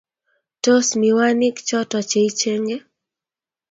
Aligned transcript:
Tos, 0.63 0.87
miwanik 0.99 1.55
choto 1.67 1.97
cheichenge? 2.09 2.77